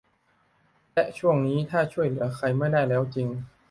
[0.93, 3.27] และช่วงนี้ถ้าช่วยเหลือใครไม่ได้แล้วจริง